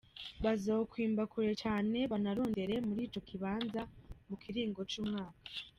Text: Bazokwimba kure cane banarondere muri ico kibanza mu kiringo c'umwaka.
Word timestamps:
Bazokwimba 0.43 1.23
kure 1.31 1.53
cane 1.63 1.99
banarondere 2.11 2.75
muri 2.87 3.01
ico 3.07 3.19
kibanza 3.27 3.81
mu 4.27 4.35
kiringo 4.41 4.81
c'umwaka. 4.91 5.51